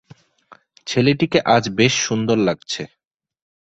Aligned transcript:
ছেলেটিকে 0.87 1.39
আজ 1.55 1.63
বেশ 1.77 1.93
সুন্দর 2.07 2.37
লাগছে। 2.47 2.81